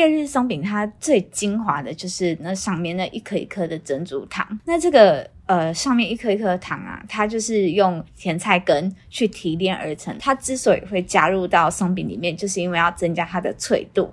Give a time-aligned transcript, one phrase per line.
[0.00, 4.58] 烈日松饼它最精华的就是那上面那一颗一颗的珍珠糖。
[4.64, 10.16] 那这个呃上面一颗一颗糖啊，它就是用甜菜根去提炼而成。
[10.18, 14.10] 它之所以会加入到松饼里面，就是因为要增加它的脆度。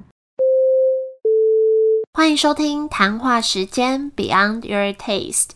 [2.14, 5.52] 欢迎收听谈话时间 Beyond Your Taste。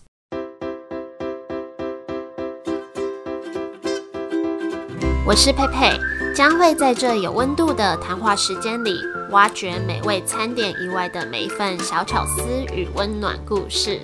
[5.26, 5.92] 我是佩佩，
[6.34, 9.00] 将会在这有温度的谈话时间里，
[9.32, 14.00] 挖掘美味餐点以外的每一份小巧思与温暖故事。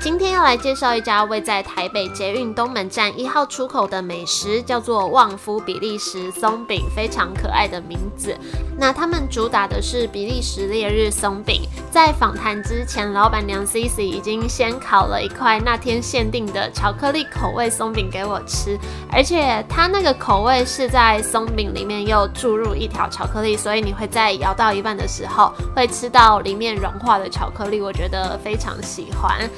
[0.00, 8.38] 今天要来介绍一家位在台北捷运东门站一号出口的美食，叫做旺夫比利时松饼，非常可爱的名字。
[8.78, 11.62] 那他们主打的是比利时烈日松饼。
[11.90, 18.78] 在访谈之前，老板娘 Cici 已经先烤了一块那天限定的巧克力口味松饼给我吃，
[19.10, 29.50] 而且它那个口味是在松饼里面又注入一条巧克力，所以你会在咬到一半的时候会吃到里面融化的巧克力，我觉得非常喜欢。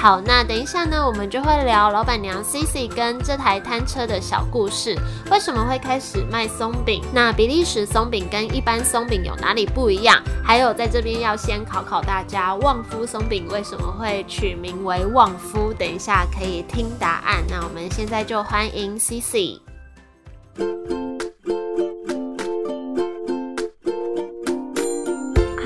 [0.00, 4.96] 好，那等一下呢，我们就会聊老板娘 Cici 跟这台摊车的小故事。
[5.28, 7.02] 为什么会开始卖松饼？
[7.12, 10.22] 那比利时松饼跟一般松饼有哪里不一样？
[10.44, 15.74] 还有在这边要先考考大家，旺夫松饼为什么会取名为旺夫？
[15.74, 17.42] 等一下可以听答案。
[17.50, 19.58] 那我们现在就欢迎 Cici。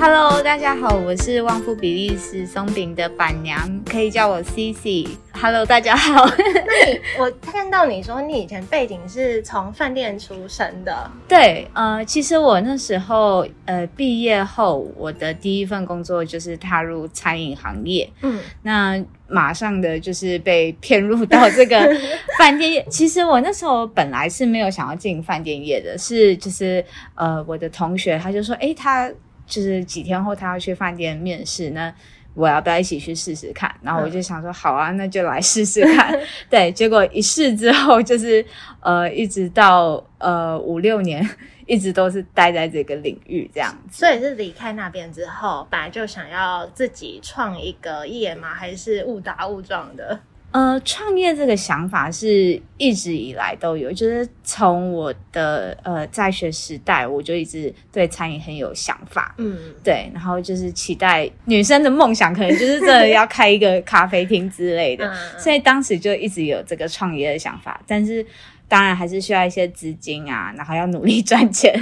[0.05, 3.57] Hello，大家好，我是旺夫比利时松饼的板娘，
[3.89, 5.07] 可以叫我 Cici。
[5.31, 6.25] Hello，大家好。
[6.25, 21.79] 那你我看到你说你以前背景是从饭店出身的，对，呃，其实我那时候呃毕业后，我的第一份工作就是踏入餐饮行业，嗯，那马上的就是被骗入到这个
[22.37, 22.85] 饭店业。
[22.89, 26.83] 其实我那时候本来是没有想要进饭店业的，是就是
[27.15, 29.09] 呃我的同学他就说，哎他。
[29.53, 31.93] 就是几天后他要去饭店面试，那
[32.33, 33.71] 我要不要一起去试试看？
[33.83, 36.19] 然后我就想说好啊，那就来试试看。
[36.49, 38.43] 对，结果一试之后，就是
[38.79, 41.23] 呃，一直到呃五六年，
[41.67, 43.71] 一直都是待在这个领域这样。
[43.91, 48.55] 所以是离开那边之后，本来就想要自己创一个业吗？
[48.55, 50.19] 还是误打误撞的？
[50.53, 68.23] 呃，创业这个想法是一直以来都有，就是从我的呃在学时代，我就一直对餐饮很有想法，嗯，对，然后就是期待女生的梦想，可能就是真的要开一个咖啡厅之类的，所以当时就一直有这个创业的想法，但是
[68.67, 71.73] 当然还是需要一些资金啊，然后要努力赚钱，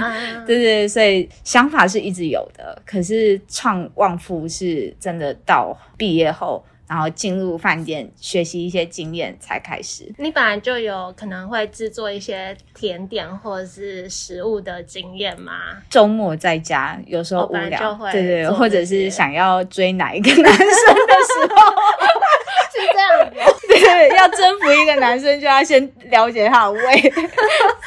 [0.46, 6.64] 对对，所以想法是一直有的，可是创旺夫是真的到毕业后。
[6.92, 10.12] 然后进入饭店学习一些经验才开始。
[10.18, 15.54] 你本来就有可能会制作一些甜点或者是食物的经验吗？
[15.88, 21.72] 周末在家有时候无聊，对对，或者是想要追哪一个男生的时候，
[22.70, 23.32] 是这样。
[23.72, 27.00] 对，要征服一个男生就要先了解他的胃，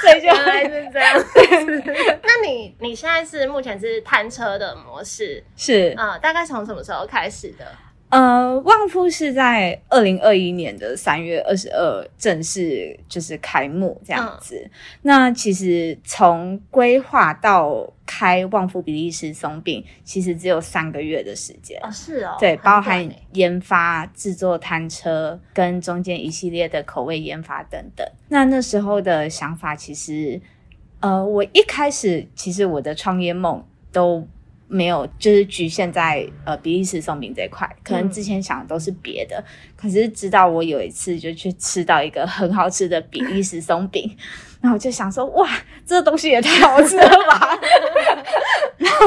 [0.01, 1.23] 所以就还是这样。
[2.23, 5.43] 那你你现在是目前是摊车的模式？
[5.55, 7.65] 是啊，大概从什么时候开始的？
[8.15, 14.69] 呃，旺夫是在二零二一年的三月二十二正式就是开幕这样子。
[15.01, 28.07] 那其实从规划到开旺夫比利时松饼，其实只有三个月的时间哦，是哦，对，包含研发、制作摊车跟中间一系列的口味研发等等。
[28.29, 30.39] 那那时候的想法，其实
[31.01, 33.61] 呃，我一开始其实我的创业梦
[33.91, 34.25] 都。
[34.67, 39.43] 没有，就是局限在呃比利时松饼这一块，可能之前想的都是别的。
[39.75, 44.17] 可是直到我有一次就去吃到一个很好吃的比利时松饼，
[44.61, 45.47] 然后我就想说，哇，
[45.85, 47.59] 这东西也太好吃了吧！
[48.77, 49.05] 然后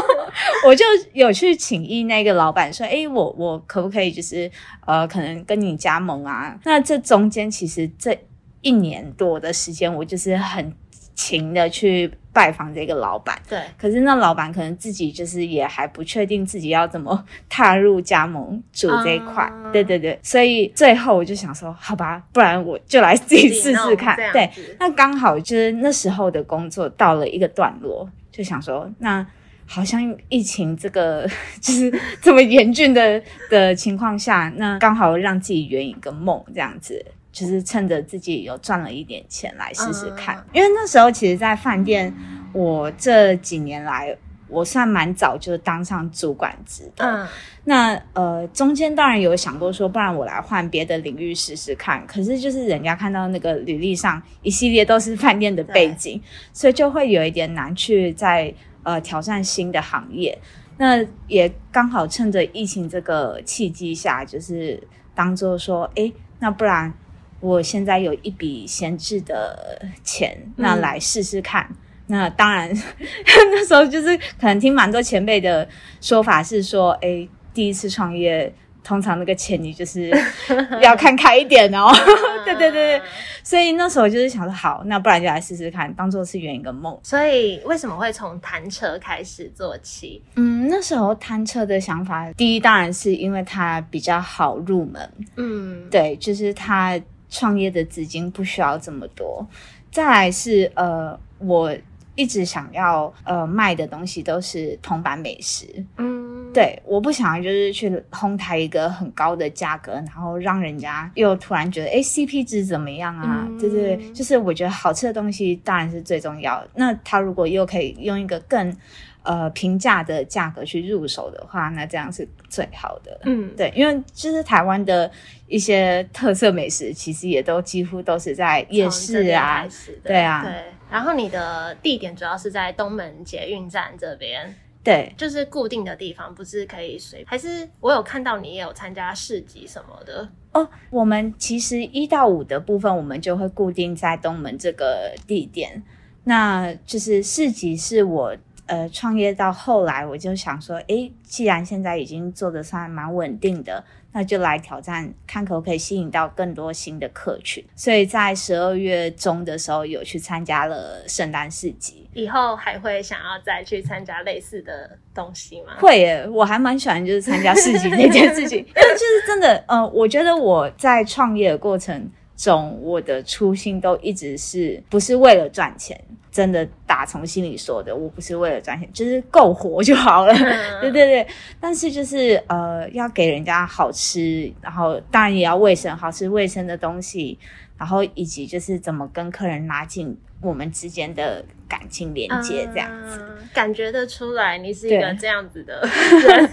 [0.66, 4.50] 我就有去请意那个老板说，哎，我我可不可以就是
[4.86, 6.56] 呃，可能跟你加盟啊？
[6.64, 8.16] 那这中间其实这
[8.60, 10.72] 一年多的时间，我就是很。
[11.20, 12.08] 勤的去
[12.38, 24.49] 拜访这个老板，对，可是那老板可能自己就是也还不确定自己要怎么踏入加盟主这一块，对对对，所以最后我就想说，好吧，不然我就来自己试试看，对，
[24.79, 29.26] 那刚好就是那时候的工作到了一个段落，就想说，那
[29.67, 31.29] 好像疫情这个
[31.61, 31.93] 就是
[32.23, 33.20] 这么严峻的
[33.50, 37.05] 的情况下，那刚好让自己圆一个梦，这样子。
[37.38, 42.12] 就是趁着自己有赚了一点钱来试试看，因为那时候其实，在饭店，
[42.52, 44.17] 我这几年来，
[44.49, 47.05] 我算蛮早就当上主管职的。
[47.05, 47.29] 嗯，
[47.62, 52.05] 那呃，中间当然有想过说，不然我来换别的领域试试看。
[52.08, 56.20] 可是就是人家看到那个履历上一系列都是饭店的背景，
[56.52, 58.52] 所以就会有一点难去在
[58.82, 60.37] 呃挑战新的行业。
[60.76, 64.82] 那也刚好趁着疫情这个契机下，就是
[65.14, 66.93] 当做说，哎，那不然
[67.40, 71.69] 我现在有一笔闲置的钱，那来试试看。
[72.06, 72.70] 那当然，
[73.50, 75.69] 那时候就是可能听蛮多前辈的
[76.00, 78.52] 说法是说，哎，第一次创业。
[78.85, 80.11] 通常那个钱你就是
[80.81, 81.90] 要看开一点哦，
[82.46, 82.99] 对对对，
[83.43, 86.99] 所以那时候就是想说，好，那不然就来试试看，当做是圆一个梦。
[87.02, 90.23] 所以为什么会从弹车开始做起？
[90.37, 99.46] 嗯，那时候弹车的想法，第一当然是因为它比较好入门，嗯，对，就是它创业的资金不需要这么多。
[99.90, 101.75] 再来是呃，我
[102.14, 105.66] 一直想要呃卖的东西都是铜板美食，
[105.96, 106.28] 嗯。
[106.50, 113.46] 对，我不想就是去哄抬一个很高的价格，然后让人家又突然觉得，哎，CP 值怎么样啊？
[113.60, 116.66] 对对对，就是我觉得好吃的东西当然是最重要。
[116.74, 118.74] 那他如果又可以用一个更
[119.23, 123.20] 呃平价的价格去入手的话，那这样是最好的。
[123.25, 125.11] 嗯，对，因为就是台湾的
[125.47, 129.67] 一些特色美食，其实也都几乎都是在夜市啊，
[130.03, 130.43] 对啊。
[130.44, 130.53] 对，
[130.91, 134.55] 然后你的地点主要是在东门捷运站这边。
[134.85, 140.67] 对，就是固定的地方，不是可以随，还是我有看到你也有参加市集什么的哦。
[140.88, 145.82] 我们其实一到五的部分，我们就会固定在东门这个地点。
[146.25, 148.35] 那就是市集是我
[148.69, 153.85] 呃创业到后来，我就想说，哎，既然现在已经做的算蛮稳定的。
[154.11, 157.62] 那就来挑战，看可不可以吸引到更多新的客群。
[157.76, 162.09] 所以在十二月中的时候，有去参加了圣诞市集。
[162.15, 165.75] 以后还会想要再去参加类似的东西吗？
[165.79, 176.00] 会耶，我还蛮喜欢就是参加市集那件事情， 因为就是真的，呃，我觉得我在创业的过程中，我的初心都一直是不是为了赚钱。
[176.31, 180.32] 真的打从心里说的，我不是为了赚钱，就是够活 就好了。
[180.81, 181.26] 对对对，
[181.58, 187.37] 但是就是呃，要给人家好吃，然后当然也要卫生，好吃卫生的东西，
[187.76, 191.44] 然后以及就是怎么跟客人拉近我们之间的。
[191.69, 193.20] 感情连接这样子，
[193.52, 196.50] 感觉得出来你是一个这样子的 人，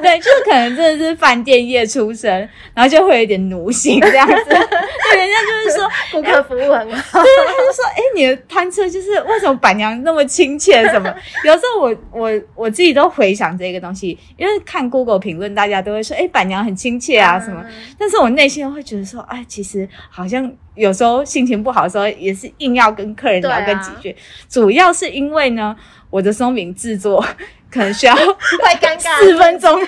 [0.00, 2.32] 对，就是可能真的是饭店业出身，
[2.72, 4.34] 然后就会有点奴性这样子。
[4.46, 4.56] 对，
[5.14, 10.82] 人家就是说 顾客服务很好，对，他就说，哎，你的摊车就是为什么板娘那么亲切？
[10.88, 11.14] 什么？
[11.44, 17.62] 有时候我我我自己都回想这个东西，因为看 Google 评论，大家都会说，哎，板娘很亲切啊什么，
[17.98, 20.50] 但是我内心会觉得说，哎，其实好像。
[20.76, 24.14] 有时候心情不好的时候，也是硬要跟客人聊个几句。
[24.48, 25.74] 主要是因为呢，
[26.10, 27.24] 我的松饼制作
[27.70, 28.14] 可能需要
[28.60, 29.80] 快尴尬四分钟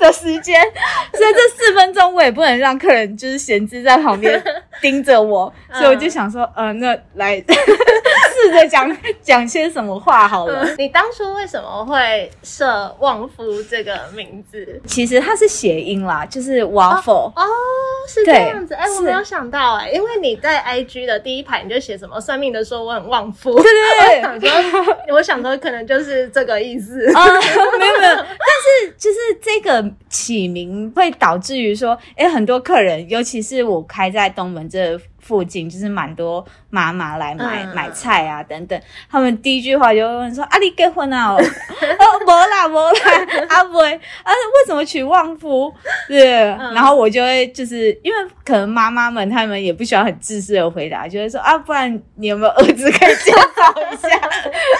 [0.00, 0.60] 的时间，
[1.12, 4.40] 所以这四分钟我也不能让客人就是闲置在旁边
[4.80, 7.42] 盯着我，所以我就想说，呃，那来。
[8.46, 10.66] 试着讲讲些什么话好了。
[10.78, 14.80] 你当初为什么会设旺夫这个名字？
[14.86, 17.32] 其实它是谐音啦，就是 waffle。
[17.34, 17.44] 哦，
[18.08, 18.74] 是这样子。
[18.74, 23.54] 哎，我没有想到哎，因为你在 IG 的第一排你就写什么算命的说我很旺夫。
[23.54, 23.62] 对
[24.22, 24.50] 对对，
[25.12, 27.12] 我想说可能就是这个意思。
[27.12, 27.26] 啊，
[27.78, 34.98] 没有没有，但是就是这个起名会导致于说，哎，很多客人，尤其是我开在东门这。
[35.26, 38.80] 附近就是蛮多妈妈来买买菜啊等等，
[39.10, 41.40] 他们第一句话就会问说：“啊，你结婚啊？” 哦，
[42.24, 44.30] 没啦，没啦， 啊不会啊？
[44.30, 45.72] 为什么娶旺夫？
[46.06, 54.08] 对，然后我就会就是因为可能妈妈们他们也不需要很自私的回答，就会说：“啊，不然你有没有儿子可以介绍一下？”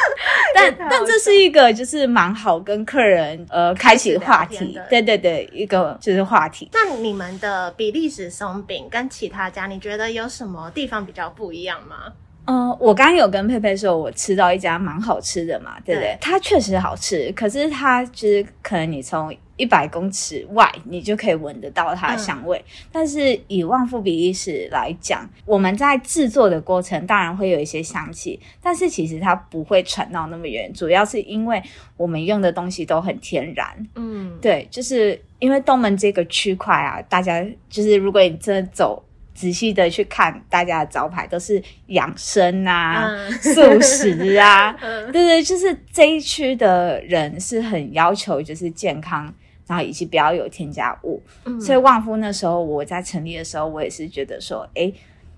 [0.55, 6.71] 但但这是一个就是蛮好跟客人呃开启话题，对对对，一个就是话题。
[6.73, 10.27] 那你们的比利时松饼跟其他家，你觉得有？
[10.37, 12.13] 什么地方比较不一样吗？
[12.49, 16.17] 嗯，我刚刚有跟佩佩说，我吃到一家蛮好吃的嘛，对不对？
[16.21, 22.65] 它确实好吃，可是它就是可能你从一百公尺外，你就可以闻得到它的香味。
[22.93, 31.61] 但是以旺夫比利时来讲，我们在制作的过程当然会有一些香气，但是其实它不会传到那么远，主要是因为
[31.97, 33.67] 我们用的东西都很天然。
[33.97, 39.03] 嗯，对，就是因为东门这个区块啊，大家就是如果你真的走。
[39.37, 43.07] 仔细的去看大家的招牌，都是养生啊、
[43.39, 44.73] 素食啊，
[45.13, 49.31] 对对，就是这一区的人是很要求就是健康，
[49.67, 51.23] 然后以及不要有添加物。
[51.61, 54.91] 所以旺夫那时候我在成立的时候，我也是觉得说，哎，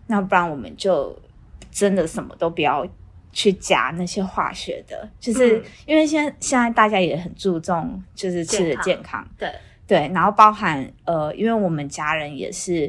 [0.06, 1.18] 那不然我们就
[1.72, 2.86] 真的什么都不要
[3.32, 9.50] 去加那些化学的，就是因为现在现在大家也很注重就是吃的健康，对。
[9.88, 12.88] 对，然后包含呃，因为我们家人也是。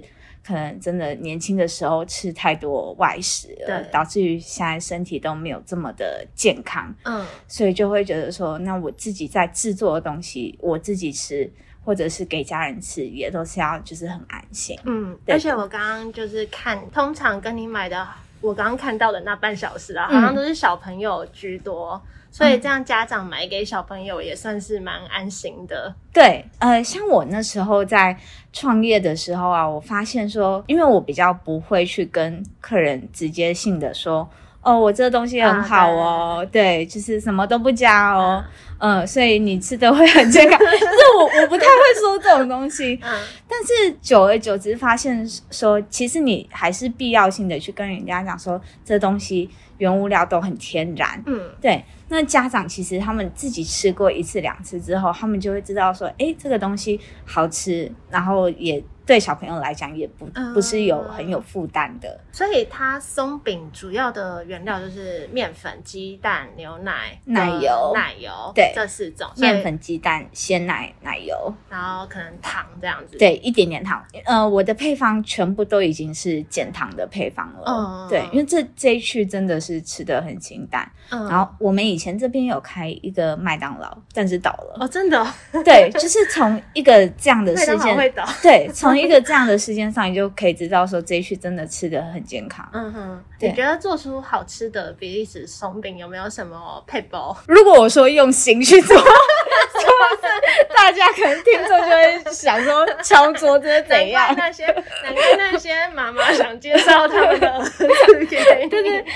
[0.49, 6.91] 可能真的年轻的时候吃太多外食了，导致于现在身体都没有这么的健康。
[7.03, 11.47] 嗯，所以就会觉得说，那我自己在制作的东西，我自己吃，
[11.85, 14.75] 或者是给家人吃，也都是要就是很安心。
[14.85, 18.07] 嗯，而且我刚刚就是看，通常跟你买的，
[18.41, 22.01] 我刚刚看到的那半小时啊，好像都是小朋友居多。
[22.31, 25.91] 所以这样家长买给小朋友也算是蛮安心的。
[26.13, 28.15] 对，呃，像我那时候在
[28.53, 34.29] 创业的时候啊，我发现说，因为我比较不会去跟客人直接性的说，
[34.61, 38.43] 哦，我这个东西很好哦，对，就是什么都不加哦，
[38.77, 40.59] 嗯，所以你吃的会很健康。
[40.59, 51.83] 就是我我不太会说这种东西，嗯，但是久而久之发现说，其实你还是必要性的去跟人家讲说，这东西原物料都很天然，嗯，对。
[52.09, 58.83] 那家长其实他们自己吃过一次两次之后，他们就会知道说，哎，这个东西好吃，然后也。
[59.09, 74.05] 对小朋友来讲也不不是有很有负担的，所以它松饼主要的原料就是面粉、鸡蛋、牛奶、奶油、奶油，对，这四种面粉、鸡蛋、鲜奶、奶油，然后可能糖这样子，对，一点点糖。
[74.25, 80.87] 呃，我的配方全部都已经是减糖的配方了，嗯，对，因为这这一区真的是吃的很清淡。
[81.09, 84.77] 嗯，然后我们以前这边有开一个麦当劳，但是倒了。
[84.81, 85.25] 哦，真的？
[85.65, 87.97] 对，就是从一个这样的事件，
[88.43, 88.98] 对，从。
[88.99, 92.67] 一个这样的时间上，你就可以知道说这一区真的吃的很健康。
[92.73, 97.35] 嗯哼，你觉得做出好吃的比利时松饼有没有什么配包？
[97.47, 104.33] 如果我说用心去做， 是不是大家可能听众就会想说敲桌子怎样？
[104.37, 107.87] 那些难怪那些妈妈想介绍他们的儿子
[108.25, 108.69] 给你。
[108.69, 109.07] 对对，但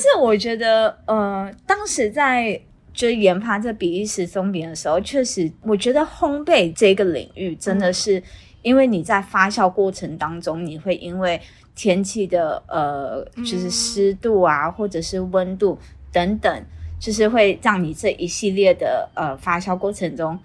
[0.00, 2.60] 是我觉得，呃，当时在
[2.92, 8.22] 就研发这比利时松饼的时候，确实我觉得烘焙这个领域真的是。
[8.66, 11.40] 因为你在发酵过程当中，你会因为
[11.76, 15.78] 天气的呃，就是湿度啊，或者是温度
[16.12, 16.64] 等等，
[16.98, 20.36] 就是会让你这一系列的呃发酵过程中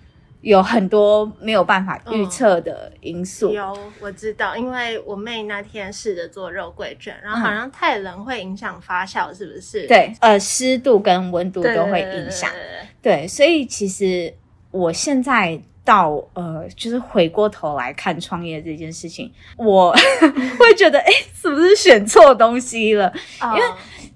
[0.41, 3.51] 有很多没有办法预测的因素。
[3.51, 9.87] 有，我知道，因为我妹那天试着做肉桂卷，然后好像太冷会影响发酵，是不是？
[9.87, 12.51] 对，呃，湿度跟温度都会影响。
[13.01, 14.31] 对，所以其实
[14.69, 15.59] 我现在。
[15.83, 19.91] 到呃，就是回过头来看创业这件事情，我
[20.59, 23.11] 会觉得，哎，是不是选错东西了？
[23.41, 23.63] 因为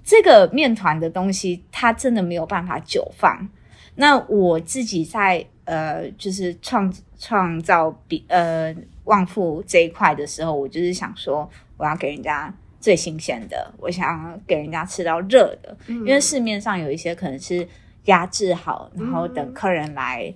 [0.04, 3.50] 这个面团的东西，它真的没有办法久放。
[3.96, 8.74] 那我自己在呃，就是创创造比呃
[9.06, 17.68] 旺富这一块的时候，我就是想说，我要给人家最新鲜的，我想给人家吃到热的，因为市面上有一些可能是
[18.04, 20.32] 压制好，然后等客人来。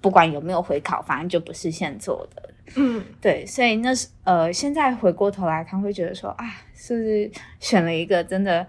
[0.00, 2.50] 不管有没有回烤，反正就不是现做的。
[2.74, 8.66] 嗯，对，所以那是呃，现在回过头来看，会觉得说啊，是不是选了一个真的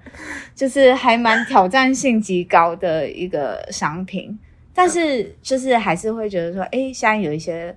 [0.54, 4.38] 就是还蛮挑战性极高的一个商品？
[4.72, 7.76] 但是就是还是会觉得说，哎，现在有一些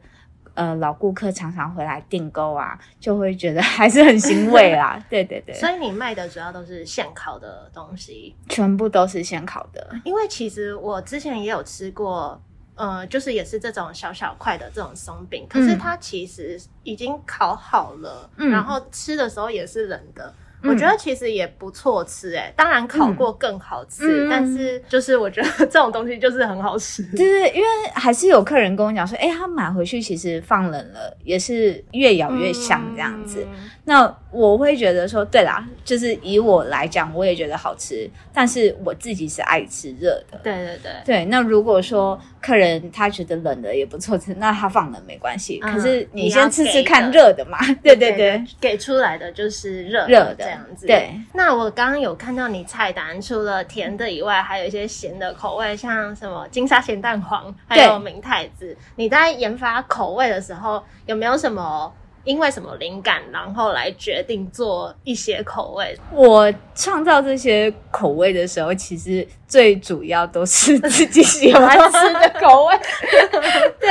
[0.52, 5.02] 呃老顾客常常回来订购啊，就会觉得还是很欣慰 啦。
[5.08, 9.88] 对对对，所以你卖的主要都是现烤的东西，全部都是现烤的。
[10.04, 12.38] 因为其实我之前也有吃过。
[12.80, 20.32] 呃，就是也是这种小小块的这种松饼，可是它其实已经烤好了，然后吃的时候也是冷的。
[20.62, 27.02] 我觉得其实也不错吃，哎，当然烤过更好吃，但是就是我觉得 这种东西就是很好吃。
[27.16, 33.46] 对对，因为还是有客人跟我讲说，哎，他买回去其实放冷了，也是越咬越香这样子。
[33.84, 40.38] 那我会觉得说，对啦，就是以我来讲，我也觉得好吃，但是我自己是爱吃热的。
[40.42, 41.24] 对对对，对。
[41.24, 45.58] 那如果说客人他觉得冷的也不错吃，那他放冷没关系。
[45.58, 47.58] 可是你先吃吃看热的嘛。
[47.82, 50.86] 对对对，给出来的就是热热的这样子。
[50.86, 51.10] 对。
[51.34, 58.76] 那我刚刚有看到你菜单，除了甜的以外，还有一些咸的口味，像什么金沙咸蛋黄，还有明太子。
[58.96, 61.92] 你在研发口味的时候，有没有什么？
[62.24, 65.96] 因为什么灵感，然后来决定做一些口味。
[66.12, 72.76] 我创造这些口味的时候，其实最主要都是自己喜欢吃的口味。
[73.80, 73.88] 对，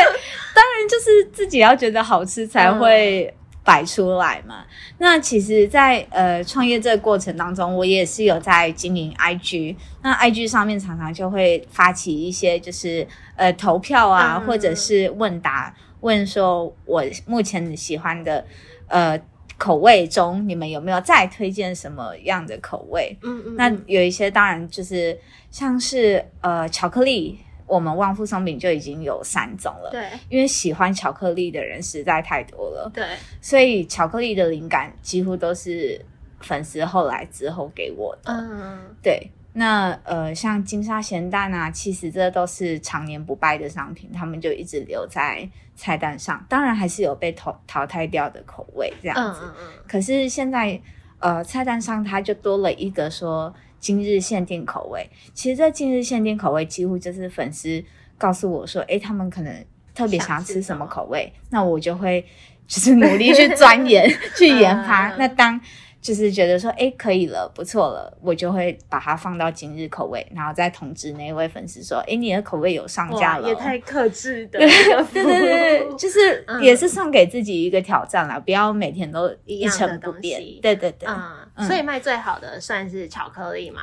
[0.53, 3.33] 当然就是自己要觉得好吃才会
[3.63, 4.63] 摆出来嘛。
[4.99, 9.75] 那其实，在呃创业这个过程当中，我也是有在经营 IG。
[10.03, 15.73] 那 IG 上面常常就会发起一些就是呃投票啊，或者是问答。
[16.01, 18.45] 问说，我目前喜欢的
[18.87, 19.19] 呃
[19.57, 23.17] 口味中，你们有没有再推荐什么样的口味？
[23.21, 25.17] 嗯嗯，那有一些当然就是
[25.51, 27.37] 像是呃巧克力
[27.67, 29.89] 我们旺夫松饼就已经有三种了。
[29.91, 32.89] 对，因为喜欢巧克力的人实在太多了。
[32.93, 33.05] 对，
[33.41, 36.03] 所以巧克力的灵感几乎都是
[36.39, 38.33] 粉丝后来之后给我的。
[38.33, 39.29] 嗯，对。
[39.53, 46.45] 那呃，像金沙咸蛋啊，其实这都是常年不败的商品，他们就一直留在菜单上。
[46.47, 49.41] 当然还是有被淘淘汰掉的口味这样子。
[49.43, 49.83] 嗯嗯嗯。
[49.87, 50.79] 可是现在
[51.19, 55.09] 呃，菜单上它就多了一个说今日限定口味。
[55.33, 57.83] 其实这今日限定口味几乎就是粉丝
[58.17, 59.65] 告诉我说，哎，他们可能
[59.95, 62.25] 特别想吃什么口味，那我就会
[62.67, 65.13] 就是努力去钻研 去研发。
[65.17, 65.59] 那当
[66.01, 74.67] 就是觉得说，哎，可以了，不错了，我就会把它放到今日口味，然后再通知那位粉丝说，哎，你的口味有上架了，也太克制的，对
[75.13, 83.81] 对对对，就是也是送给自己一个挑战啦，不要每天都一成不变，对对对，嗯，所以卖最好的算是巧克力吗？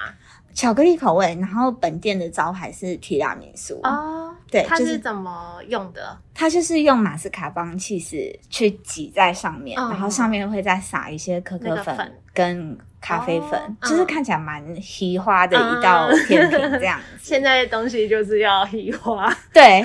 [0.57, 3.79] 巧克力口味，然后本店的招牌是提拉米苏。
[3.83, 6.19] 哦，对，它是怎么用的？
[6.33, 17.01] 它就是用马斯卡邦气势去挤在上面，然后上面会再撒一些可可粉跟咖啡粉，就是看起来蛮稀花的一道甜品这样。
[17.23, 19.85] 现在的东西就是要稀花，对，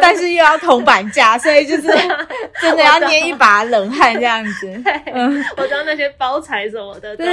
[0.00, 1.82] 但是又要铜板价，所以就是
[2.60, 4.82] 真的要捏一把冷汗这样子。
[5.12, 7.24] 嗯，我知道那些包材什么的都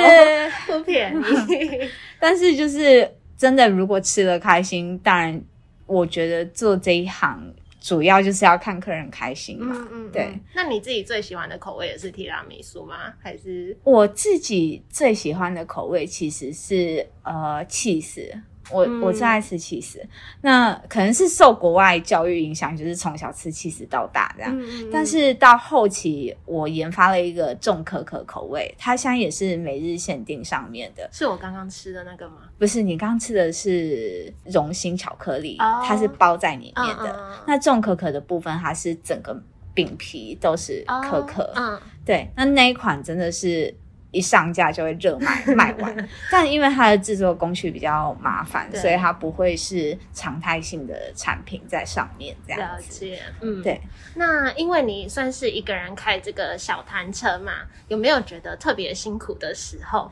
[0.68, 1.90] 不便宜。
[2.20, 5.42] 但是就是真的，如果吃的开心，当然，
[5.86, 7.54] 我觉得做这一行
[7.84, 9.76] 主要就是要看客人开心嘛。
[9.92, 10.40] 嗯嗯，对。
[10.56, 13.14] 那你自己最喜欢的口味也是提拉米苏吗？
[13.22, 18.32] 还是我自己最喜欢的口味其实是呃，cheese。
[18.72, 20.00] 我我最爱吃起司，
[20.42, 24.58] 那可能是受国外教育影响，就是从小吃起司到大这样。
[24.92, 31.08] 但是到后期，我研发了一个重可可口味，它现在也是每日限定上面的。
[31.12, 32.38] 是我刚刚吃的那个吗？
[32.58, 37.20] 不是，你刚刚吃的是荣心巧克力，它是包在里面的。
[37.46, 39.38] 那重可可的部分，它是整个
[39.74, 41.52] 饼皮都是可可。
[41.56, 43.76] 嗯，对，那那一款真的是。
[44.14, 53.10] 一上架就会热卖 卖完，但因为它的制作工序比较麻烦，所以它不会是常态性的产品在上面这样子。
[53.42, 53.82] 嗯，对。
[54.14, 57.54] 那因为你算是一个人开这个小摊车嘛，
[57.88, 60.10] 有没有觉得特别辛苦的时候？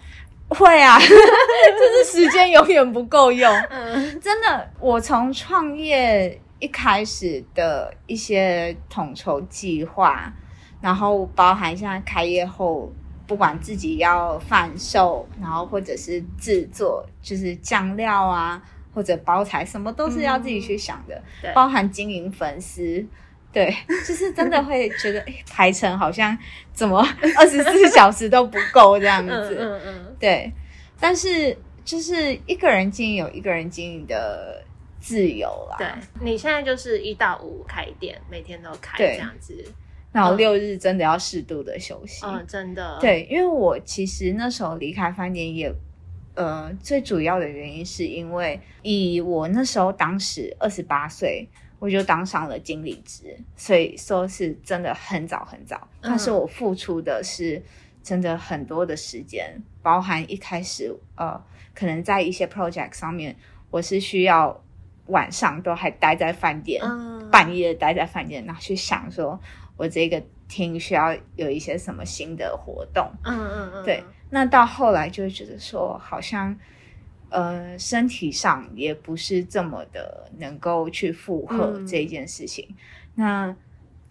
[0.49, 3.53] 会啊， 就是时间永远不够用。
[3.69, 10.33] 嗯，真的，我从创业一开始的一些统筹计划，
[10.81, 12.91] 然后包含现在开业后。
[13.31, 18.61] 不管自己要贩售，然后或者是制作，就是酱料啊，
[18.93, 21.23] 或者包材，什么都是要自己去想的。
[21.55, 23.01] 包含经营粉丝，
[23.53, 23.73] 对，
[24.05, 26.37] 就是真的会觉得排程好像
[26.73, 26.99] 怎么
[27.39, 29.57] 二十四小时都不够这样子。
[29.57, 30.15] 嗯嗯。
[30.19, 30.51] 对，
[30.99, 34.61] 但是就是一个人经营有一个人经营的
[34.99, 35.77] 自由啦。
[35.77, 35.87] 对，
[36.19, 39.65] 你现在就是一到五开店，每天都开这样子。
[40.11, 45.73] 然后六日真的要适度的休息，嗯，真的，对，因为我其实那时候离开饭店也，
[46.35, 51.47] 呃，最主要的原因是因为以我那时候当时二十八岁，
[51.79, 57.63] 我就当上了经理职，所以说是真的很早很早，但是我付出的是
[58.03, 61.41] 真的很多的时间，包含一开始呃，
[61.73, 63.33] 可能在一些 project 上面，
[63.69, 64.61] 我是需要
[65.05, 66.83] 晚上都还待在饭店，
[67.31, 69.39] 半夜待在饭店，然后去想说。
[69.81, 73.11] 我这个厅需要有一些什么新的活动？
[73.23, 74.03] 嗯嗯嗯，对。
[74.29, 76.55] 那到后来就会觉得说，好像
[77.29, 82.75] 呃身体上也不是这么的能够去负荷这件事情。
[83.15, 83.55] 那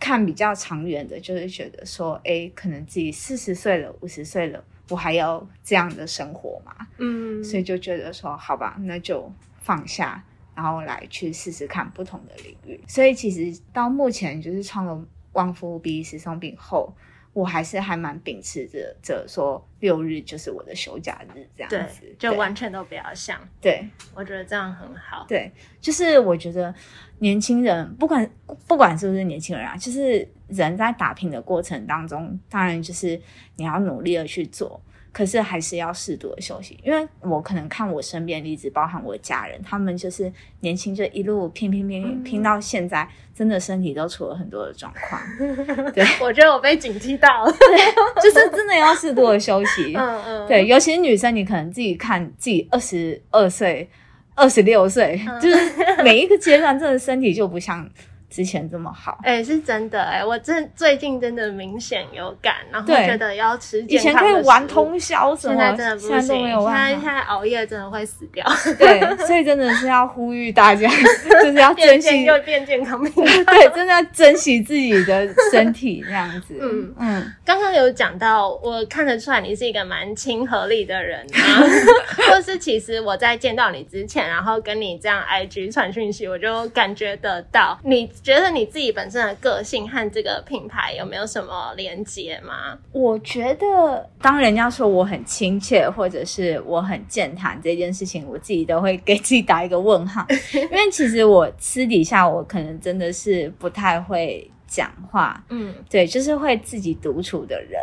[0.00, 6.74] 看比较长远的，就是觉得说，哎，可能自己四十岁了、五十岁了，我还要这样的生活嘛？
[6.98, 10.24] 嗯，所以就觉得说，好吧，那就放下，
[10.56, 12.80] 然后来去试试看不同的领域。
[12.88, 15.06] 所以其实到目前就是创了。
[15.32, 16.92] 旺夫比斯松饼后，
[17.32, 23.40] 我还是还蛮秉持着着说六日就是我的休假日这样子，就完全都不要想。
[23.60, 25.24] 对，我觉得这样很好。
[25.28, 26.74] 对，就是我觉得
[27.18, 28.28] 年轻人不管
[28.66, 33.20] 不管是不是年轻人啊，就是人在打拼的过程当中，当然就是
[33.56, 34.80] 你要努力的去做。
[35.12, 45.20] 可是还是要适度的休息，因为我可能看我身边例子，包含我家人，他们就是年轻就一路拼拼拼拼到现在，真的身体都出了很多的状况。
[45.92, 47.52] 对， 我觉得我被警惕到了，
[48.22, 49.94] 就是真的要适度的休息。
[49.96, 53.90] 嗯嗯，对，尤其是女生，你可能自己看自己二十二岁、
[54.36, 57.88] 二十六岁，就是每一个阶段，真的身体就不像
[58.30, 59.18] 之前这么好。
[59.24, 66.86] 哎，是真的哎，我真最近真的明显有感，然后觉得要吃以前可以玩通宵什么，现在真的不行，现在都没有办法。
[66.88, 68.46] 现在现在熬夜真的会死掉。
[68.78, 70.88] 对，所以真的是要呼吁大家，
[71.42, 73.12] 就是要珍惜又变健康命。
[73.12, 76.56] 对，真的要珍惜自己的身体这样子。
[76.60, 81.60] 嗯嗯，刚刚有讲到，我看得出来你是一个蛮亲和力的人啊，
[82.30, 92.78] 或是其实我在见到你之前，然后跟你这样 IG 传讯息，我就感觉得到，你觉得你自己本身的个性和这个品牌有没有什么连接吗？
[92.92, 107.80] 我觉得，当人家说我很亲切，或者是我很健谈这件事情，我自己都会给自己打一个问号， 因为其实我私底下我可能真的是不太会讲话，嗯，对，就是会自己独处的人。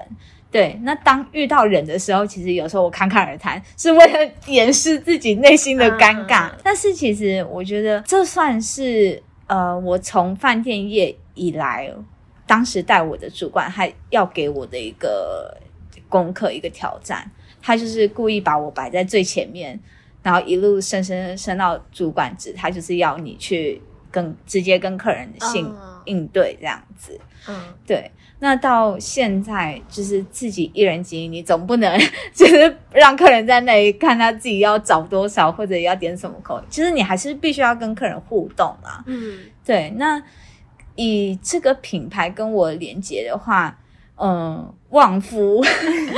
[0.49, 6.49] 对，那当遇到人的时候，其实有时候我侃侃而谈，是为了掩饰自己内心的尴尬。
[6.63, 11.91] 但是其实我觉得，这算是呃，我从饭店业以来，
[12.45, 15.57] 当时带我的主管还要给我的一个
[16.07, 17.29] 功课，一个挑战。
[17.61, 19.77] 他就是故意把我摆在最前面，
[20.21, 23.81] 然后一路升升升到主管职，他就是要你去
[24.11, 27.19] 跟直接跟客人性应对这样子。
[27.47, 27.55] 嗯，
[27.85, 28.11] 对。
[28.39, 31.99] 那到现在就是自己一人经营，你总不能
[32.33, 36.61] 就是让客人在那里看他自己要找多少或者要点什么口味。
[36.69, 39.03] 其实你还是必须要跟客人互动啊。
[39.07, 39.89] 嗯，对。
[39.97, 40.21] 那
[40.95, 43.75] 以这个品牌跟我连接的话，
[44.17, 45.63] 嗯，旺夫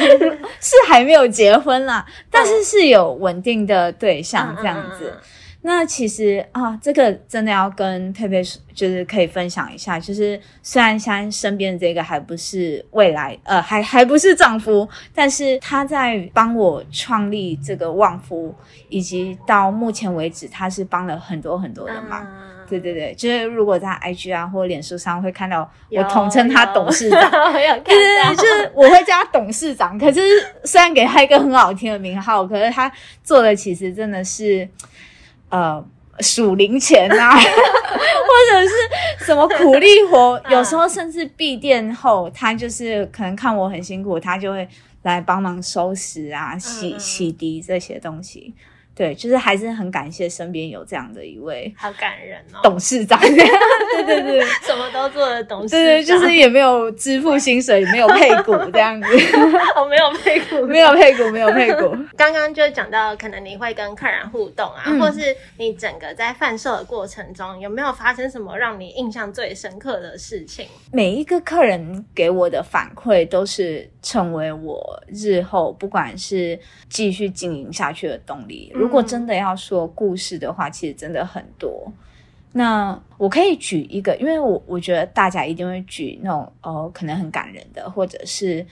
[0.59, 5.17] 是还没有结婚啦，但是是有稳定的对象这样子。
[5.61, 8.41] 那其实啊，这个真的要跟佩佩
[8.73, 9.99] 就是可以分享一下。
[9.99, 18.55] 就是虽然现在身边的这个还不是未来，呃，还还不是丈夫，但是他在帮我创立这个旺夫，
[18.87, 22.25] 以及到目前为止，他是帮了很多很多的忙。
[22.69, 29.99] 对对对，就是如果在 IG 啊或脸书上会看到我统称他董事长， 对对对，就是我会叫他董事长。
[29.99, 30.21] 可是
[30.63, 32.89] 虽然给他一个很好听的名号，可是他
[33.23, 34.65] 做的其实真的是。
[35.49, 35.83] 呃，
[36.19, 44.67] 数零钱啊， 或者是什么苦力活， 有时候甚至闭店后，他就是可能看我很辛苦，他就会
[45.03, 48.53] 来帮忙收拾啊、洗洗涤这些东西。
[48.99, 53.29] 对，就是还是很感谢身边有这样的一位，好感人哦，董事长，对
[54.03, 59.07] 对对， 什么都做的董事长，对对，就是也没有支付薪水，没有配股这样子，
[59.79, 61.95] 我没有配股，没有配股，没有配股。
[62.17, 70.67] 刚刚就讲到，可能你会跟客人互动啊，或是你整个在贩售的过程中，有没有发生什么让你印象最深刻的事情？
[70.91, 76.59] 每一个客人给我的反馈，都是成为我日后不管是
[76.89, 78.69] 继续经营下去的动力。
[78.73, 81.89] 如果真的要说故事的话，其实真的很多。
[82.51, 88.65] 那我可以举一个，因为我我觉得大家一定会举那种哦，可能很感人的，或者是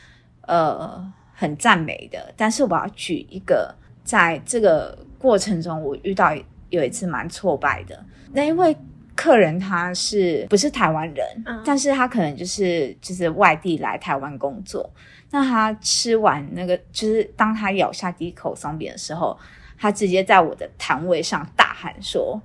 [0.47, 2.33] 呃很赞美的。
[2.35, 3.71] 但是我要举一个，
[4.03, 6.35] 在这个过程中我遇到
[6.69, 8.03] 有一次蛮挫败的。
[8.33, 8.75] 那因为
[9.15, 11.27] 客人他是不是台湾人，
[11.63, 14.89] 但是他可能就是就是外地来台湾工作。
[15.29, 19.37] 那他吃完那个，就是当他咬下第一口松饼的时候。
[19.77, 22.41] 他直接在我的摊位上大喊说：“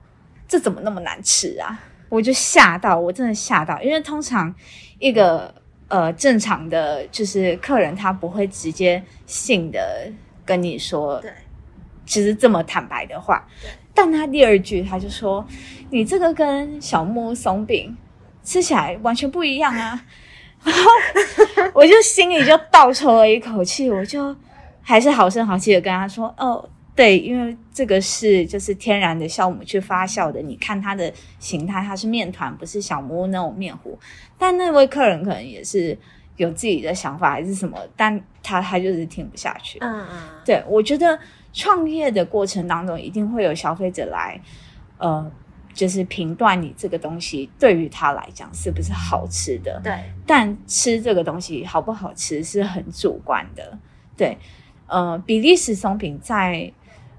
[0.46, 4.54] 这怎么那么难吃啊！”我就吓到，我真的吓到，因为通常
[4.98, 5.54] 一个
[5.88, 10.12] 呃正常的就是客人他不会直接性的
[10.44, 11.32] 跟你说，对，
[12.04, 13.48] 其实这么坦白的话，
[13.94, 15.42] 但他第二句他就说
[15.88, 17.96] ：“你这个跟小木松饼
[18.44, 20.04] 吃起来完全不一样啊！”
[20.62, 20.90] 然后
[21.72, 24.36] 我就心里就倒抽了一口气，我就
[24.82, 33.98] 还是好声好气的跟他说：“哦。”对，因为这个是就是天然的酵母去发酵的，你看它的形态，它是面团，不是小木屋那种面糊。
[34.36, 35.96] 但那位客人可能也是
[36.36, 39.78] 有自己的想法还是什么，但他他就是听不下去。
[39.80, 41.18] 嗯嗯，对，我觉得
[41.54, 44.38] 创业的过程当中，一定会有消费者来，
[44.98, 45.32] 呃，
[45.72, 49.80] 就是评断你这个东西对于他来讲是不是好吃的。
[49.82, 53.78] 对，但吃这个东西好不好吃是很主观的。
[54.14, 54.36] 对，
[54.86, 56.70] 呃，比利时松饼在。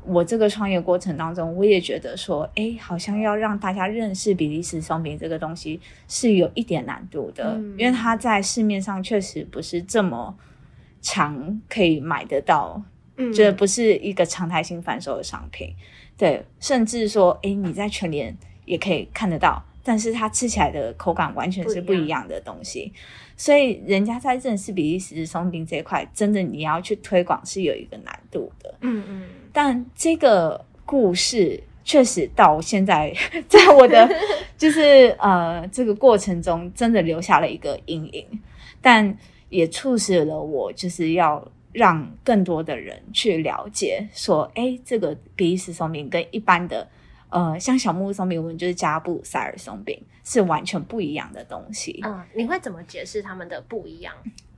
[0.06, 10.36] 我这个创业过程当中，我也觉得说，哎，好像要让大家认识比利时松饼这个东西是有一点难度的，因为它在市面上确实不是这么
[11.02, 12.82] 常可以买得到，
[13.18, 15.74] 嗯这不是一个常态性贩售的商品。
[16.18, 22.94] 对，甚至说，哎，你在全联也可以看得到，但是它吃起来的口感完全是不一样的东西。
[23.36, 28.76] 所以，人家在认识比利时松饼这一块，真的你要去推广是有一个难度的。
[28.82, 29.24] 嗯嗯。
[29.54, 33.14] 但这个故事确实到现在，
[33.48, 34.10] 在我的
[34.58, 38.26] 就是呃这个过程中，真的留下了一个阴影，
[38.82, 39.16] 但
[39.50, 46.88] 也促使了我就是要让更多的人去了解，说，哎，这个比利时松饼跟一般的
[47.30, 52.00] 呃像小木屋松饼，我们就是加布塞尔松饼是完全不一样的东西。
[52.04, 54.14] 嗯，你会怎么解释他们的不一样？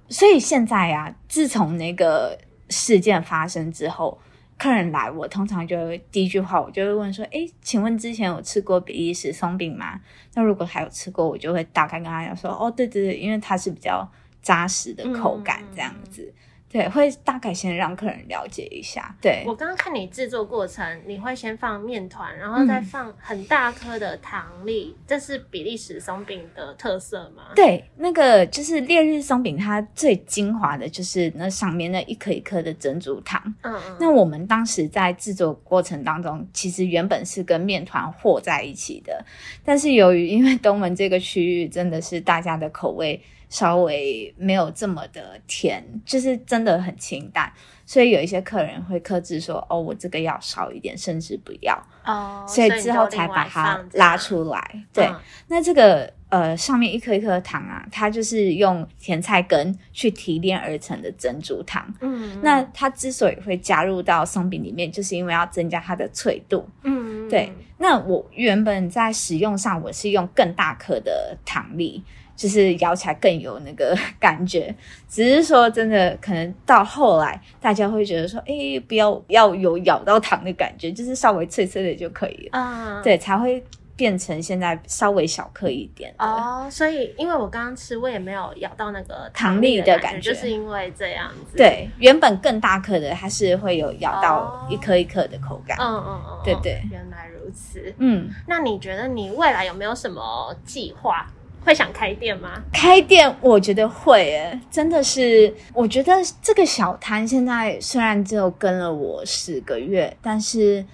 [0.07, 2.37] 所以现在啊，自从那个
[2.69, 4.17] 事件发生之后。
[4.57, 5.75] 客人来，我通常就
[6.11, 9.99] 第一句话，我就会问说：“哎，请问之前有吃过比利时松饼吗？”
[10.33, 14.09] 那如果还有吃过，我就会大概跟他讲说：“哦，对对对，因为它是比较
[14.41, 16.33] 扎实的口感，这样子。”
[16.75, 19.15] 对，会大概先让客人了解一下。
[19.21, 27.43] 对我刚刚看你制作过程，你会先放面团，然后再放很大颗的糖粒，这是比利时松饼的特色吗？
[27.55, 33.41] 对，那个就是烈日松饼，它最精华的就是那上面那一颗一颗的珍珠糖。
[33.61, 33.97] 嗯嗯。
[33.97, 39.23] 那我们当时在制作过程当中，其实原本是跟面团和在一起的，
[39.63, 43.21] 但是由于因为东门这个区域真的是大家的口味。
[43.55, 47.49] 稍微没有这么的甜，就是真的很清淡，
[47.85, 54.83] 所以有一些客人会克制说：“哦，我这个要少一点，甚至不要。”哦，所以之后才把它拉出来。
[54.91, 55.09] 对，
[55.47, 61.91] 那这个呃上面一颗一颗糖啊，它就是用甜菜根去提炼而成的珍珠糖。
[62.01, 66.67] 嗯，那它之所以会加入到松饼里面，就是因为要增加它的脆度。
[66.83, 67.51] 嗯，对。
[67.77, 72.03] 那我原本在使用上，我是用更大颗的糖粒。
[72.37, 74.75] 就是咬起来更有那个 感觉，
[75.07, 82.59] 只是说真的，可能到后来大家会觉得说，哎，不要要有咬到糖的感觉，就是稍微脆脆的就可以了。
[82.59, 83.63] 啊，对，才会
[83.95, 86.13] 变成现在稍微小颗一点。
[86.19, 91.57] 哦，所以因为我刚刚吃，我也没有咬到那个糖粒的感觉，就是因为这样子。
[91.57, 95.77] 对，原本更大颗的，它是会有咬到一颗一颗的口感。
[95.79, 97.93] 嗯嗯嗯，对对，原来如此。
[97.97, 101.25] 嗯，那你觉得你未来有没有什么计划？
[101.63, 102.61] 会想开店吗？
[102.71, 105.51] 开店，我觉得会诶，真的是。
[105.73, 110.85] 我觉得这个小摊现在虽然只有跟了我十个月，但是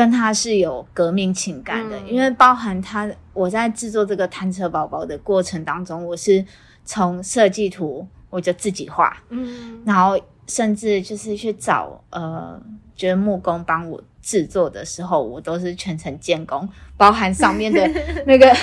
[0.00, 6.42] 跟他是有革命情感的，因为包含他我在制作这个摊车宝宝的过程当中，我是
[6.86, 12.58] 从设计图我就自己画，嗯，然后甚至就是去找呃，
[12.96, 14.02] 就是木工帮我。
[14.22, 17.90] 制作的时候，我都是全程监工，包含上面的
[18.26, 18.54] 那个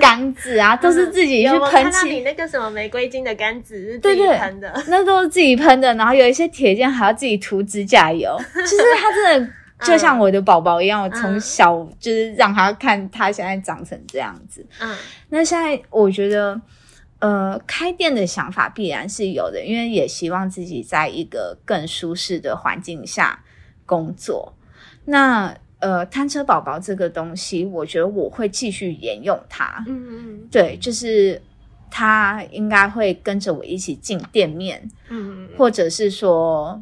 [0.00, 2.08] 杆子啊，都是自己去喷漆。
[2.08, 5.94] 你那个什么玫瑰金的杆子是自己喷的，那都是自己喷的。
[5.96, 8.34] 然后有一些铁件还要自己涂指甲油。
[8.64, 9.52] 其实他真的
[9.84, 14.64] 就像我的宝宝一样，我从小就是让他看他现在长成这样子。
[14.80, 14.96] 嗯，
[15.28, 16.60] 那现在我觉得，
[17.18, 23.42] 呃，开店的想法必然是有的，因为也希望自己在一个更舒适的环境下
[23.86, 24.54] 工作。
[25.04, 29.84] 那呃，摊车宝宝这个东西，我觉得我会继续沿用它。
[29.88, 31.42] 嗯嗯，对，就是
[31.90, 34.80] 他应该会跟着我一起进店面。
[35.08, 36.80] 嗯嗯，或者是说，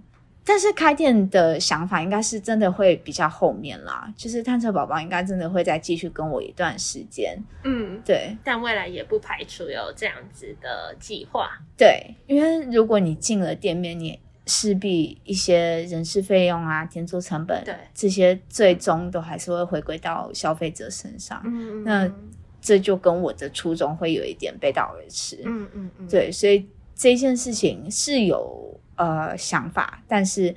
[0.51, 4.13] 但是开店的想法应该是真的会比较后面啦。
[4.17, 7.41] 就是探测宝宝应该真的会再继续跟我一段时间。
[7.63, 11.49] 嗯，对，但未来也不排除有这样子的计划。
[11.77, 21.41] 对，因为如果你进了店面，你势必一些人事费用啊、填租成本，对这些最终都还是会回归到消费者身上。
[21.45, 22.13] 嗯那
[22.61, 25.41] 这就跟我的初衷会有一点背道而驰。
[25.45, 30.55] 嗯嗯嗯，对，所以这件事情是有呃想法，但是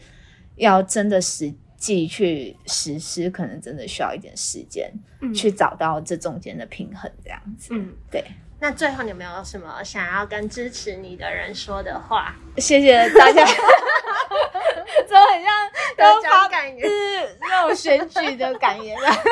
[0.57, 4.91] 要真的实际去实施，可能真的需要一点时间
[5.33, 7.69] 去找到这中间的平衡，这样子。
[7.73, 8.23] 嗯，对。
[8.59, 12.35] 那最后你有没有什么想要跟支持你的人说的话？
[12.57, 13.45] 谢谢大家，
[15.09, 19.15] 都很像 都发感言，是那种选举的感言啊。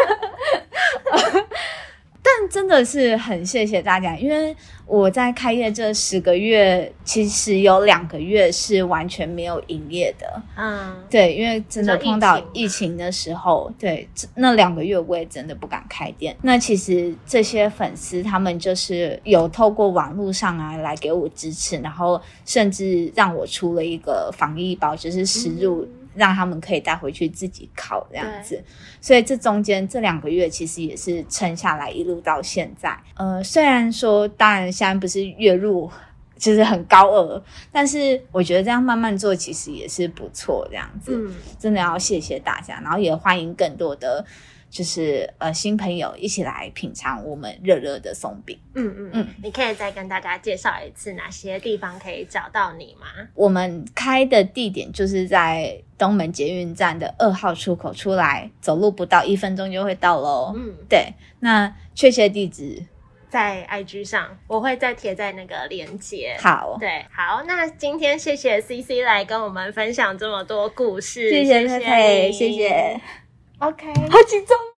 [2.39, 10.41] 但真的是很谢谢大家，因为我在开业这十个月，其实有两个月是完全没有营业的。
[10.55, 16.35] 嗯，对，因为真的碰到疫情的时候，对，那两个月我也真的不敢开店。
[16.41, 25.85] 那其实这些粉丝他们就是有透过网络上啊来给我支持，然后甚至让我出了一个防疫包，就是食入。
[26.13, 28.63] 让他们可以带回去自己烤这样子，
[28.99, 32.97] 所以这中间这两个月其实也是撑下来，一路到现在。
[33.15, 35.89] 呃，虽然说当然现在不是月入
[36.37, 41.15] 就是很高额，但是我觉得这样慢慢做其实也是不错这样子。
[41.15, 44.25] 嗯，真的要谢谢大家，然后也欢迎更多的
[44.71, 48.57] 就是呃新朋友一起来品尝我们热热的松饼。
[48.73, 53.07] 嗯嗯嗯，你可以再跟大家介绍一次哪些地方可以找到你吗？
[53.35, 60.53] 我们开的地点就是在东门捷运站的二号出口出来，走路不到一分钟就会到喽。
[60.55, 62.81] 嗯，对，那确切地址。
[63.29, 66.35] 在 IG 上，我会再贴在那个链接。
[66.37, 72.99] 好，对，好，那今天谢谢 CC 来跟我们分享这么多故事，谢谢佩佩，谢谢
[73.61, 74.70] ，OK，好紧张。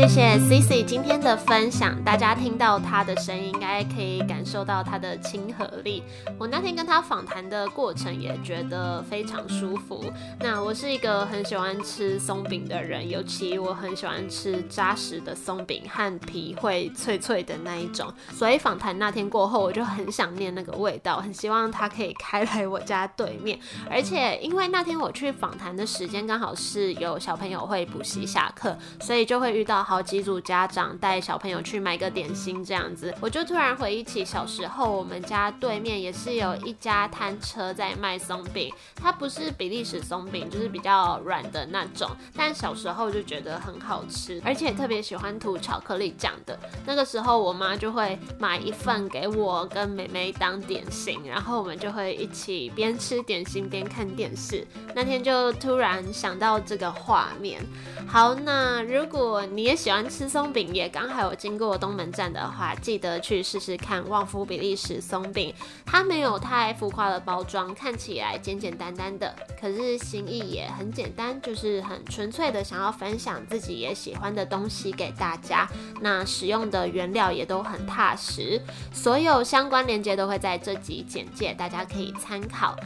[0.00, 6.02] 谢谢 Cici 今天的分享，大家听到他的声音，应该可以感受到他的亲和力。
[6.38, 10.02] 我那天跟他访谈的过程也觉得非常舒服。
[10.38, 18.10] 那我是一个很喜欢吃松饼的人，尤其我很喜欢吃扎实的松饼和皮会脆脆的那一种。
[18.32, 23.60] 所以访谈那天过后，我就很想念那个味道，很希望他可以开来我家对面。
[23.90, 29.86] 而且因为那天我去访谈的时间刚好是有小朋友会补习下课，所以就会遇到。
[29.90, 46.56] 好几组家长带小朋友去买个点心，这样子，我就突然回忆起小时候，我们家对面也是有一家摊车在卖松饼，它不是比利时松饼，就是比较软的那种，但小时候就觉得很好吃，而且特别喜欢涂巧克力酱的。
[46.86, 54.64] 那个时候，我妈就会买一份给我跟妹妹当点心，然后我们就会一起边吃点心边看电视。
[54.94, 57.60] 那天就突然想到这个画面。
[58.06, 65.54] 好，那如果你也喜欢吃松饼，也刚好有经过东门站的话，记得去试试看旺夫比利时松饼。
[65.86, 75.66] 它没有太浮夸的包装，看起来简简单单的，可是心意也很简单，就是很纯粹的想要分享自己也喜欢的东西给大家。
[76.02, 78.60] 那使用的原料也都很踏实，
[78.92, 82.76] 所有相关链接都会在这集简介，大家可以参考。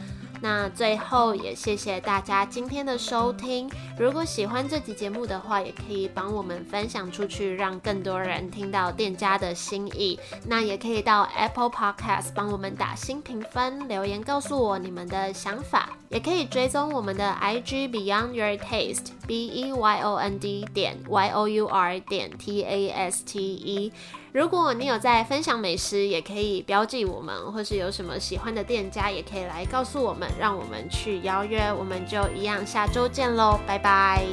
[0.41, 3.69] 那最后也谢谢大家今天的收听。
[3.97, 10.19] 如果喜欢这集节目的话，也可以帮我们分享出去，让更多人听到店家的心意。
[10.45, 15.89] 那也可以到 Apple Podcast 帮我们打新评分，留言告诉我你们的想法。
[16.15, 21.99] 也可以追踪我们的 IG Beyond Your Taste B E Y O N D 点 Y O U R
[21.99, 23.91] 点 T A S T E。
[24.31, 31.61] 如果你有在分享美食，也可以标记我们，或是有什么喜欢的店家，也可以来告诉我们，让我们去邀约。
[31.77, 34.23] 我们就一样，下周见喽，拜拜。